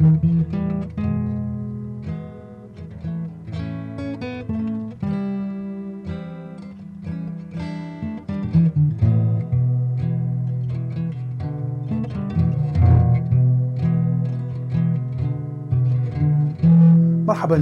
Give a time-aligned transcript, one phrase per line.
[0.00, 0.16] مرحبا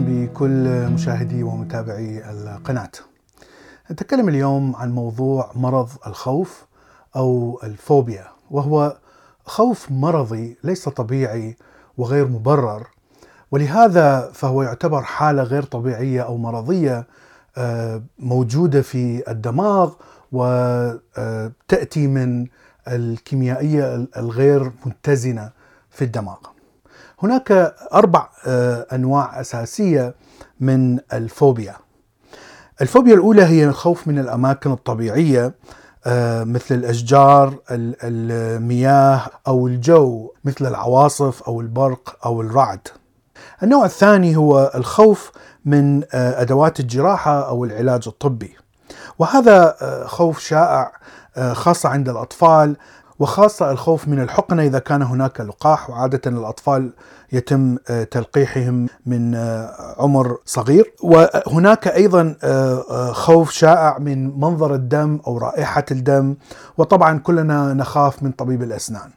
[0.08, 2.90] بكل مشاهدي ومتابعي القناة.
[3.90, 6.66] نتكلم اليوم عن موضوع مرض الخوف
[7.16, 8.98] أو الفوبيا وهو
[9.44, 11.56] خوف مرضي ليس طبيعي
[11.98, 12.86] وغير مبرر
[13.50, 17.06] ولهذا فهو يعتبر حالة غير طبيعية أو مرضية
[17.56, 19.92] آه، موجودة في الدماغ
[20.32, 22.46] وتأتي من
[22.88, 25.50] الكيميائية الغير متزنة
[25.90, 26.36] في الدماغ.
[27.22, 30.14] هناك أربع آه، أنواع أساسية
[30.60, 31.76] من الفوبيا.
[32.80, 35.52] الفوبيا الأولى هي الخوف من الأماكن الطبيعية آه،
[36.44, 42.88] مثل الأشجار، المياه أو الجو مثل العواصف أو البرق أو الرعد.
[43.62, 45.32] النوع الثاني هو الخوف
[45.64, 48.56] من آه، أدوات الجراحة أو العلاج الطبي.
[49.18, 50.92] وهذا خوف شائع
[51.52, 52.76] خاصة عند الأطفال
[53.18, 56.92] وخاصة الخوف من الحقنة إذا كان هناك لقاح وعادة الأطفال
[57.32, 60.92] يتم آه، تلقيحهم من آه، عمر صغير.
[61.02, 66.36] وهناك أيضا آه، خوف شائع من منظر الدم أو رائحة الدم.
[66.78, 69.10] وطبعا كلنا نخاف من طبيب الأسنان.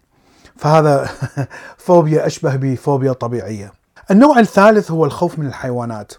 [0.58, 1.10] فهذا
[1.86, 3.72] فوبيا أشبه بفوبيا طبيعية.
[4.12, 6.14] النوع الثالث هو الخوف من الحيوانات.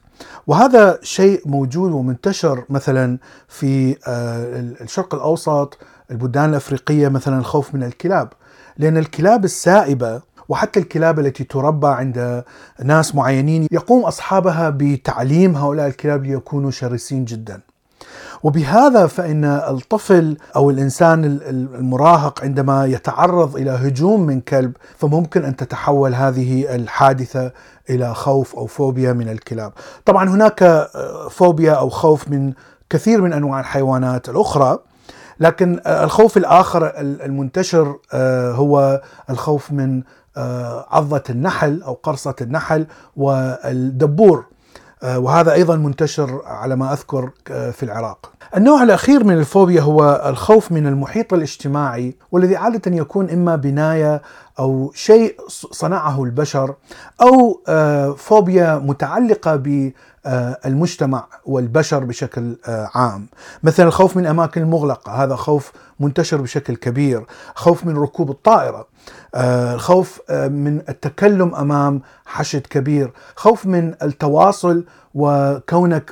[0.47, 3.97] وهذا شيء موجود ومنتشر مثلا في
[4.81, 5.79] الشرق الأوسط
[6.11, 8.33] البلدان الأفريقية مثلا الخوف من الكلاب
[8.79, 12.45] لأن الكلاب السائبة وحتى الكلاب التي تربى عند
[12.85, 17.61] ناس معينين يقوم أصحابها بتعليم هؤلاء الكلاب ليكونوا شرسين جدا.
[18.43, 21.25] وبهذا فإن الطفل أو الإنسان
[21.75, 27.53] المراهق عندما يتعرض إلى هجوم من كلب فممكن أن تتحول هذه الحادثة
[27.91, 29.73] إلى خوف أو فوبيا من الكلاب.
[30.05, 30.91] طبعا هناك
[31.31, 32.53] فوبيا أو خوف من
[32.91, 34.79] كثير من أنواع الحيوانات الأخرى
[35.41, 40.03] لكن آه، الخوف الآخر المنتشر آه، هو الخوف من
[40.37, 42.87] آه، عضة النحل أو قرصة النحل
[43.17, 44.45] والدبور
[45.05, 48.33] وهذا أيضا منتشر على ما أذكر في العراق.
[48.57, 54.23] النوع الأخير من الفوبيا هو الخوف من المحيط الاجتماعي والذي عادة يكون إما بناية
[54.59, 56.75] أو شيء صنعه البشر
[57.23, 57.61] أو
[58.15, 59.93] فوبيا متعلقة آه،
[60.27, 63.27] المجتمع والبشر بشكل آه، عام.
[63.63, 67.25] مثلا الخوف من أماكن مغلقة هذا خوف منتشر بشكل كبير.
[67.55, 68.87] خوف من ركوب الطائرة
[69.35, 73.13] آه، الخوف من التكلم أمام حشد كبير.
[73.37, 74.85] خوف من التواصل
[75.15, 76.11] وكونك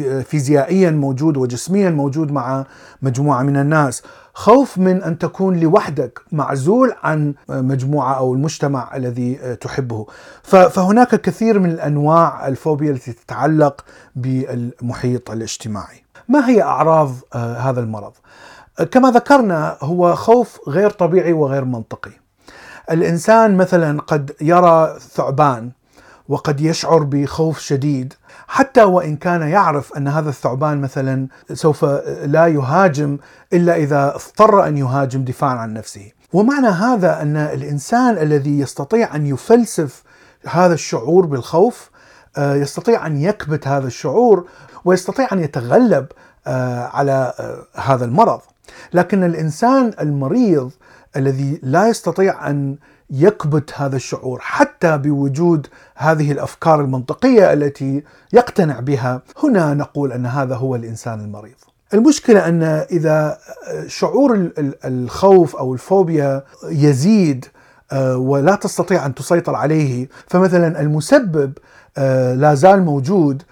[0.00, 2.64] فيزيائيا موجود وجسميا موجود مع
[3.02, 4.02] مجموعة من الناس.
[4.34, 10.06] خوف من أن تكون لوحدك معزول عن مجموعة أو المجتمع الذي تحبه.
[10.42, 13.84] فهناك كثير من الأنواع الفوبيا التي تتعلق
[14.16, 16.04] بالمحيط الاجتماعي.
[16.28, 18.12] ما هي أعراض آه، هذا المرض؟
[18.90, 22.10] كما ذكرنا هو خوف غير طبيعي وغير منطقي.
[22.90, 25.70] الإنسان مثلا قد يرى ثعبان.
[26.28, 28.14] وقد يشعر بخوف شديد
[28.46, 31.84] حتى وإن كان يعرف أن هذا الثعبان مثلا سوف
[32.24, 33.18] لا يهاجم
[33.52, 36.10] إلا إذا اضطر أن يهاجم دفاعا عن نفسه.
[36.32, 40.02] ومعنى هذا أن الإنسان الذي يستطيع أن يفلسف
[40.46, 41.90] هذا الشعور بالخوف
[42.36, 44.48] آه، يستطيع أن يكبت هذا الشعور
[44.84, 46.06] ويستطيع أن يتغلب
[46.46, 48.40] آه، على آه، هذا المرض.
[48.92, 50.70] لكن الإنسان المريض
[51.16, 52.76] الذي لا يستطيع أن
[53.10, 58.02] يكبت هذا الشعور حتى بوجود هذه الأفكار المنطقية التي
[58.32, 61.54] يقتنع بها هنا نقول أن هذا هو الإنسان المريض.
[61.94, 63.38] المشكلة أن إذا
[63.86, 64.50] شعور
[64.84, 67.46] الخوف أو الفوبيا يزيد
[67.92, 71.52] آه، ولا تستطيع أن تسيطر عليه فمثلا المسبب
[71.98, 73.42] آه، لا زال موجود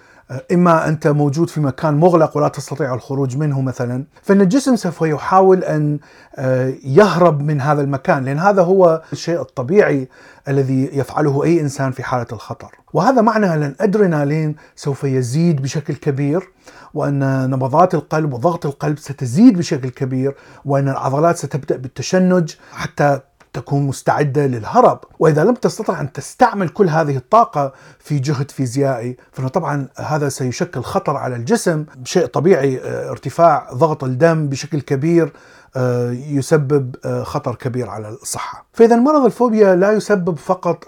[0.51, 5.63] إما أنت موجود في مكان مغلق ولا تستطيع الخروج منه مثلا فإن الجسم سوف يحاول
[5.63, 5.99] أن
[6.35, 10.09] آه، يهرب من هذا المكان لأن هذا هو الشيء الطبيعي
[10.47, 12.71] الذي يفعله أي إنسان في حالة الخطر.
[12.93, 16.49] وهذا معنى ان الادرينالين سوف يزيد بشكل كبير
[16.93, 20.35] وأن نبضات القلب وضغط القلب ستزيد بشكل كبير
[20.65, 23.19] وأن العضلات ستبدأ بالتشنج حتى
[23.55, 29.47] تكون مستعدة للهرب، وإذا لم تستطع أن تستعمل كل هذه الطاقة في جهد فيزيائي، فإنه
[29.47, 35.33] طبعا هذا سيشكل خطر على الجسم، شيء طبيعي آه، ارتفاع ضغط الدم بشكل كبير
[35.75, 38.65] آه، يسبب آه، خطر كبير على الصحة.
[38.73, 40.83] فإذا مرض الفوبيا لا يسبب فقط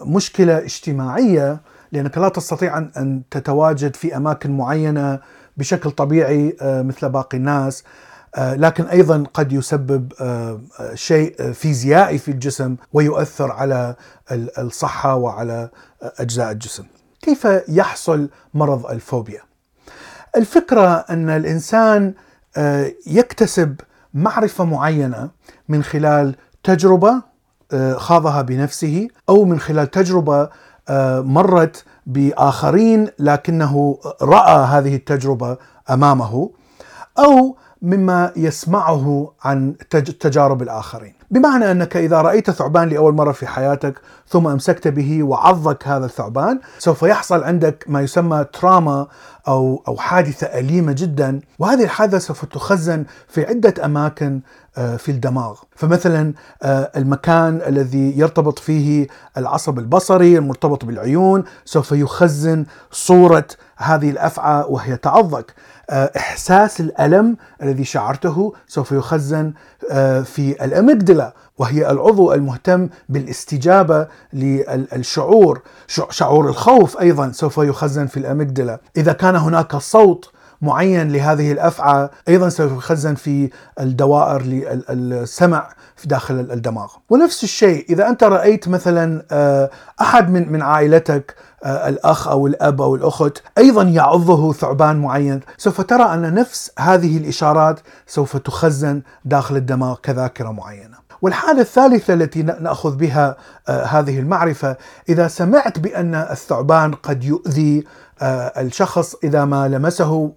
[0.00, 1.60] مشكلة اجتماعية
[1.92, 5.20] لأنك لا تستطيع ان تتواجد في أماكن معينة
[5.56, 7.84] بشكل طبيعي مثل باقي الناس
[8.38, 10.12] لكن أيضا قد يسبب
[10.94, 13.94] شيء فيزيائي في الجسم ويؤثر على
[14.32, 15.70] الصحة وعلى
[16.02, 16.84] أجزاء الجسم.
[17.22, 19.40] كيف يحصل مرض الفوبيا؟
[20.36, 22.14] الفكرة أن الإنسان
[23.06, 23.76] يكتسب
[24.14, 25.30] معرفة معينة
[25.68, 27.22] من خلال تجربة
[27.96, 30.48] خاضها بنفسه أو من خلال تجربة
[31.20, 35.56] مرت بآخرين لكنه رأى هذه التجربة
[35.90, 36.50] أمامه
[37.18, 39.74] أو مما يسمعه عن
[40.20, 41.20] تجارب الآخرين.
[41.30, 46.60] بمعنى أنك إذا رأيت ثعبان لأول مرة في حياتك ثم أمسكت به وعضك هذا الثعبان
[46.78, 49.06] سوف يحصل عندك ما يسمى تراما
[49.48, 54.40] أو أو حادثة أليمة جدا وهذه الحادثة سوف تخزن في عدة أماكن آه،
[54.74, 55.56] في الدماغ.
[55.76, 56.32] فمثلا
[56.62, 59.06] آه، المكان الذي يرتبط فيه
[59.36, 63.46] العصب البصري المرتبط بالعيون سوف يخزن صورة
[63.76, 65.54] هذه الأفعى وهي تعضك.
[65.90, 69.52] آه، إحساس الألم الذي شعرته سوف يخزن
[70.24, 75.62] في الأميجدلا وهي العضو المهتم بالاستجابة للشعور.
[76.10, 78.80] شعور الخوف أيضا سوف يخزن في الأميجدلا.
[78.96, 84.42] إذا كان هناك صوت معين لهذه الأفعى أيضا سوف يخزن في الدوائر
[84.90, 86.92] للسمع في داخل الدماغ.
[87.10, 89.70] ونفس الشيء إذا أنت رأيت مثلا آه،
[90.00, 91.34] أحد من من عائلتك
[91.64, 97.16] آه، الأخ أو الأب أو الأخت أيضا يعضه ثعبان معين سوف ترى أن نفس هذه
[97.16, 101.00] الإشارات سوف تخزن داخل الدماغ كذاكرة معينة.
[101.22, 103.36] والحالة الثالثة التي نأخذ بها
[103.68, 104.76] آه، هذه المعرفة
[105.08, 107.84] إذا سمعت بأن الثعبان قد يؤذي
[108.22, 110.32] الشخص إذا ما لمسه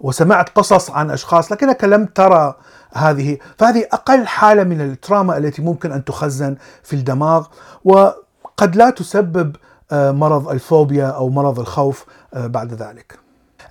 [0.00, 2.54] وسمعت قصص عن أشخاص لكنك لم ترى
[2.92, 3.38] هذه.
[3.58, 7.46] فهذه أقل حالة من التراما التي ممكن أن تخزن في الدماغ
[7.84, 9.56] وقد لا تسبب
[9.92, 12.04] آه، مرض الفوبيا أو مرض الخوف
[12.34, 13.18] بعد ذلك.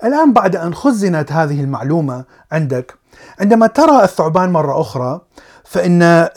[0.04, 2.94] الآن بعد أن خزنت هذه المعلومة عندك
[3.40, 5.20] عندما ترى الثعبان مرة أخرى
[5.64, 6.28] فإن آه،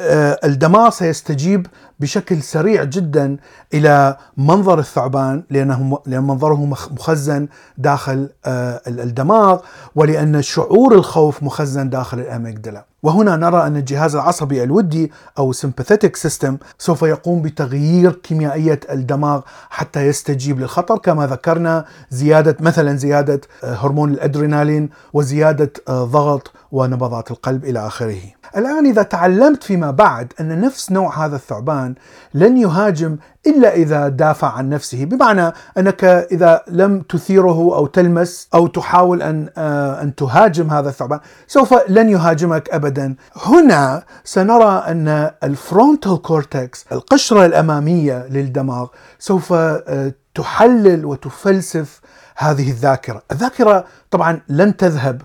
[0.43, 1.67] الدماغ سيستجيب
[1.99, 3.37] بشكل سريع جدا
[3.73, 9.59] إلى منظر الثعبان لأنه لأن منظره مخزن داخل آه، الدماغ
[9.95, 12.85] ولأن شعور الخوف مخزن داخل ال amygdala.
[13.03, 20.07] وهنا نرى أن الجهاز العصبي الودي أو sympathetic system سوف يقوم بتغيير كيميائية الدماغ حتى
[20.07, 27.65] يستجيب للخطر كما ذكرنا زيادة مثلا زيادة آه، هرمون الأدرينالين وزيادة آه، ضغط ونبضات القلب
[27.65, 28.17] إلى آخره.
[28.57, 31.95] الآن إذا تعلمت فيما بعد أن نفس نوع هذا الثعبان
[32.33, 33.17] لن يهاجم
[33.47, 39.49] إلا إذا دافع عن نفسه بمعنى أنك إذا لم تثيره أو تلمس أو تحاول أن
[39.57, 43.15] آه، أن تهاجم هذا الثعبان سوف لن يهاجمك ابدا.
[43.35, 48.87] هنا سنرى أن ال frontal cortex القشرة الأمامية للدماغ
[49.19, 52.01] سوف آه، تحلل وتفلسف
[52.37, 53.21] هذه الذاكرة.
[53.31, 55.21] الذاكرة طبعا لن تذهب.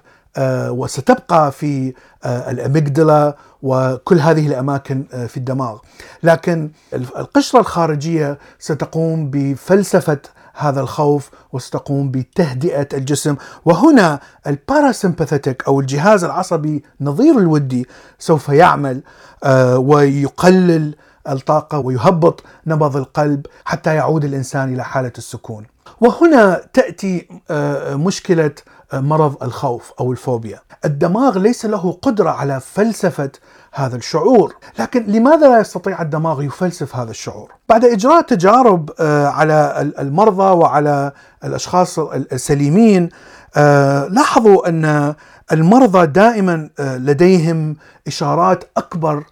[0.71, 1.95] وستبقى في
[2.25, 5.79] آه، الأميجدلا وكل هذه الأماكن آه، في الدماغ
[6.23, 10.19] لكن القشرة الخارجية ستقوم بفلسفة
[10.55, 17.87] هذا الخوف وستقوم بتهدئة الجسم وهنا الباراسمباثيتك أو الجهاز العصبي نظير الودي
[18.19, 19.03] سوف يعمل
[19.77, 20.95] ويقلل
[21.29, 25.67] الطاقة ويهبط نبض القلب حتى يعود الإنسان إلى حالة السكون.
[26.01, 27.29] وهنا تأتي
[27.95, 28.51] مشكلة
[28.95, 30.61] مرض الخوف أو الفوبيا.
[30.85, 33.31] الدماغ ليس له قدرة على فلسفة
[33.73, 39.91] هذا الشعور، لكن لماذا لا يستطيع الدماغ يفلسف هذا الشعور؟ بعد إجراء تجارب آه، على
[39.99, 41.13] المرضى وعلى
[41.45, 43.09] الأشخاص السليمين
[43.57, 45.15] آه، لاحظوا أن
[45.53, 47.77] المرضى دائما آه، لديهم
[48.07, 49.25] إشارات أكبر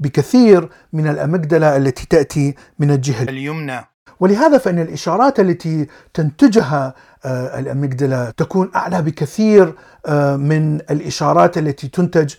[0.00, 6.94] بكثير من الاميجدلا التي تأتي من الجهه اليمنى ولهذا فإن الإشارات التي تنتجها
[7.30, 9.74] الأميجدلا تكون أعلى بكثير
[10.06, 12.34] آه، من الإشارات التي تنتج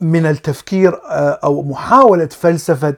[0.00, 2.96] من التفكير آه، أو محاولة فلسفة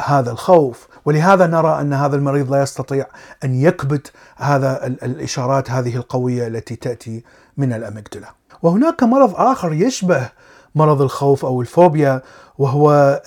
[0.00, 0.88] هذا الخوف.
[1.04, 3.06] ولهذا نرى أن هذا المريض لا يستطيع
[3.44, 7.24] أن يكبت هذا الإشارات هذه القوية التي تأتي
[7.56, 8.28] من الأميجدلا
[8.62, 10.28] وهناك مرض آخر يشبه
[10.74, 12.22] مرض الخوف أو الفوبيا
[12.58, 13.20] وهو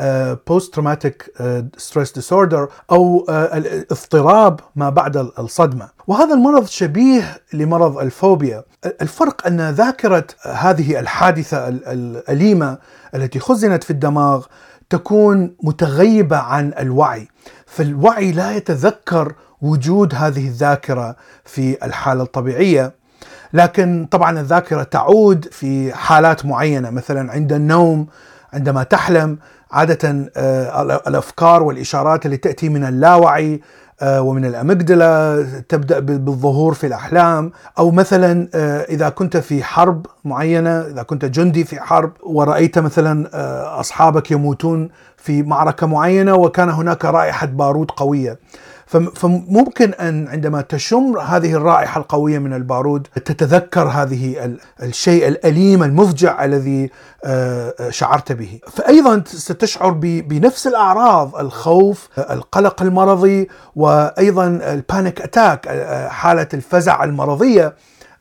[0.47, 1.31] post traumatic
[1.77, 5.89] stress disorder أو آه، الاضطراب ما بعد الصدمة.
[6.07, 8.63] وهذا المرض شبيه لمرض الفوبيا.
[9.01, 12.77] الفرق أن ذاكرة هذه الحادثة الأليمة
[13.15, 14.45] التي خزنت في الدماغ
[14.89, 17.27] تكون متغيبة عن الوعي.
[17.65, 23.02] فالوعي لا يتذكر وجود هذه الذاكرة في الحالة الطبيعية.
[23.53, 28.07] لكن طبعا الذاكرة تعود في حالات معينة مثلا عند النوم
[28.53, 29.37] عندما تحلم
[29.71, 33.61] عادة آه، الأفكار والإشارات اللي تأتي من اللاوعي
[34.03, 37.51] ومن الأمجدلة تبدأ بالظهور في الأحلام.
[37.79, 38.47] أو مثلا
[38.89, 43.29] إذا كنت في حرب معينة إذا كنت جندي في حرب ورأيت مثلا
[43.79, 48.39] أصحابك يموتون في معركة معينة وكان هناك رائحة بارود قوية.
[48.87, 56.89] فممكن أن عندما تشم هذه الرائحة القوية من البارود تتذكر هذه الشيء الأليم المفجع الذي
[57.25, 58.59] آه، شعرت به.
[58.71, 65.67] فايضا ستشعر بنفس الأعراض الخوف، القلق المرضي وأيضا البانيك أتاك
[66.09, 67.75] حالة الفزع المرضية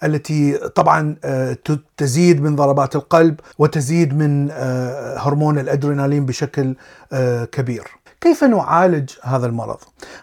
[0.04, 1.56] التي طبعا آه،
[1.96, 6.74] تزيد من ضربات القلب وتزيد من آه، هرمون الأدرينالين بشكل
[7.52, 8.01] كبير.
[8.22, 9.78] كيف نعالج هذا المرض؟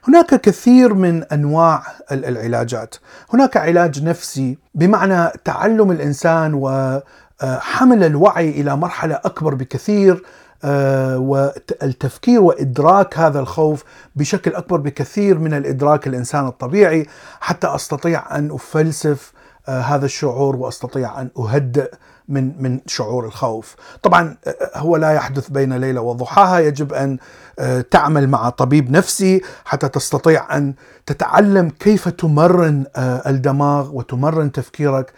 [0.08, 2.96] هناك كثير من أنواع العلاجات،
[3.34, 10.24] هناك علاج نفسي بمعنى تعلم الإنسان وحمل الوعي إلى مرحلة أكبر بكثير
[10.64, 13.84] آه، والتفكير وإدراك هذا الخوف
[14.16, 17.06] بشكل أكبر بكثير من الإدراك الإنسان الطبيعي
[17.40, 19.34] حتى أستطيع أن أفلسف
[19.68, 21.92] آه، هذا الشعور وأستطيع أن أهدئ
[22.30, 23.76] من من شعور الخوف.
[24.04, 27.18] طبعا آه، هو لا يحدث بين ليلة وضحاها، يجب أن
[27.60, 30.74] آه، تعمل مع طبيب نفسي حتى تستطيع أن
[31.06, 35.14] تتعلم كيف تمرن الدماغ وتمرن تفكيرك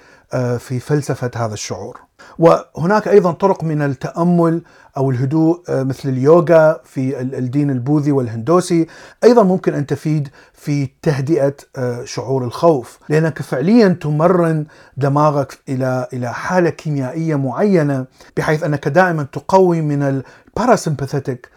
[0.59, 1.99] في فلسفة هذا الشعور.
[2.41, 4.61] وهناك أيضا طرق من التأمل
[4.97, 8.87] أو الهدوء آه، مثل اليوغا في الدين البوذي والهندوسي.
[9.23, 14.65] أيضا ممكن أن تفيد في تهدئة آه، شعور الخوف لأنك فعليا تمرن
[14.97, 18.05] دماغك إلى إلى حالة كيميائية معينة
[18.37, 20.23] بحيث أنك دائما تقوي من
[20.57, 21.49] الباراسمباثيتك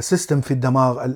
[0.00, 1.06] سيستم في الدماغ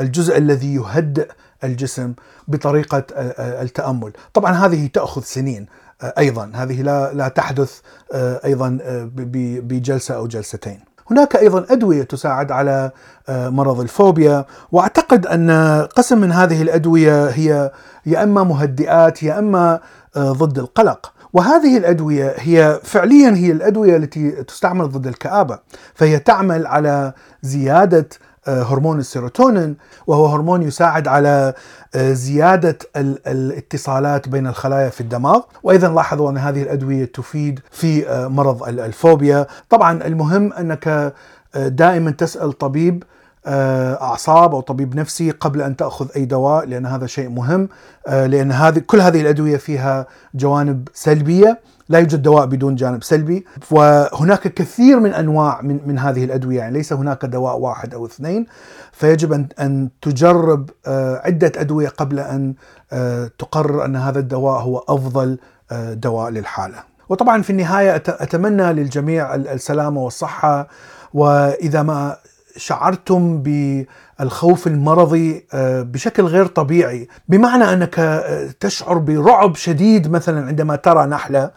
[0.00, 1.28] الجزء الذي يهدئ
[1.64, 2.14] الجسم
[2.48, 4.12] بطريقة آه، التأمل.
[4.34, 5.66] طبعا هذه تأخذ سنين.
[6.02, 7.78] أيضا هذه لا لا تحدث
[8.12, 10.80] آه، أيضا آه، بجلسة أو جلستين.
[11.10, 12.90] هناك أيضا أدوية تساعد على
[13.28, 15.50] آه، مرض الفوبيا وأعتقد أن
[15.96, 17.70] قسم من هذه الأدوية هي
[18.06, 19.80] يا إما مهدئات يا إما
[20.18, 21.12] ضد القلق.
[21.32, 25.58] وهذه الأدوية هي فعليا هي الأدوية التي تستعمل ضد الكآبة
[25.94, 28.08] فهي تعمل على زيادة
[28.46, 31.54] هرمون السيروتونين وهو هرمون يساعد على
[31.94, 32.78] آه، زيادة
[33.26, 35.40] الاتصالات بين الخلايا في الدماغ.
[35.62, 39.46] وأيضا لاحظوا أن هذه الأدوية تفيد في آه، مرض الفوبيا.
[39.70, 41.12] طبعا المهم أنك
[41.56, 43.04] دائما تسأل طبيب
[43.46, 47.68] أعصاب أو طبيب نفسي قبل أن تأخذ أي دواء لأن هذا شيء مهم.
[48.06, 53.44] لأن هذه كل هذه الأدوية فيها جوانب سلبية لا يوجد دواء بدون جانب سلبي.
[53.70, 58.46] وهناك كثير من أنواع من من هذه الأدوية يعني ليس هناك دواء واحد أو اثنين.
[58.92, 62.54] فيجب ان أن تجرب آه، عدة أدوية قبل أن
[62.92, 65.38] آه، تقرر أن هذا الدواء هو أفضل
[65.72, 66.78] آه، دواء للحالة.
[67.08, 70.68] وطبعا في النهاية أتمنى للجميع السلامة والصحة.
[71.14, 72.16] وإذا ما
[72.56, 77.08] شعرتم بالخوف المرضي بشكل غير طبيعي.
[77.28, 78.24] بمعنى أنك
[78.60, 81.50] تشعر برعب شديد مثلا عندما ترى نحلة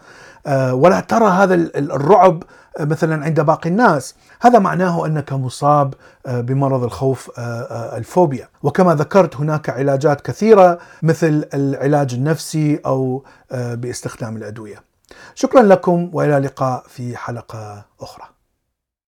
[0.46, 2.42] آه، ولا ترى هذا الرعب
[2.78, 4.14] آه، مثلا عند باقي الناس.
[4.40, 5.94] هذا معناه أنك مصاب
[6.26, 8.48] آه، بمرض الخوف الفوبيا.
[8.62, 14.82] وكما ذكرت هناك علاجات كثيرة مثل العلاج النفسي أو باستخدام الأدوية.
[15.34, 18.33] شكرا لكم وإلى اللقاء في حلقة أخرى.